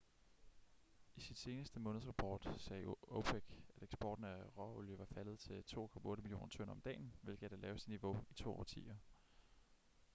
i 1.15 1.21
sin 1.21 1.35
seneste 1.35 1.79
månedsrapport 1.79 2.47
sagde 2.57 2.95
opec 3.07 3.43
at 3.77 3.83
eksporten 3.83 4.23
af 4.23 4.57
råolie 4.57 4.97
var 4.99 5.05
faldet 5.05 5.39
til 5.39 5.63
2,8 5.71 6.15
millioner 6.21 6.47
tønder 6.47 6.71
om 6.71 6.81
dagen 6.81 7.13
hvilket 7.21 7.43
er 7.45 7.49
det 7.49 7.59
laveste 7.59 7.89
niveau 7.89 8.19
i 8.29 8.33
to 8.33 8.53
årtier 8.55 8.95